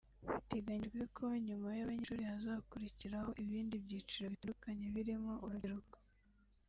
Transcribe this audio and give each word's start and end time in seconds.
Biteganyijwe 0.29 1.01
ko 1.17 1.25
nyuma 1.47 1.69
y’abanyeshuri 1.77 2.23
hazakurikiraho 2.31 3.29
ibindi 3.43 3.75
byiciro 3.85 4.25
bitandukanye 4.33 4.85
birimo 4.95 5.33
urubyiruko 5.45 5.95